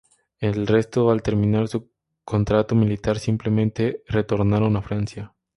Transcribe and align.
El 0.39 0.65
resto, 0.65 1.11
al 1.11 1.21
terminar 1.21 1.67
su 1.67 1.91
contrato 2.25 2.73
militar, 2.73 3.19
simplemente 3.19 4.01
retornaron 4.07 4.75
a 4.75 4.81
Francia. 4.81 5.35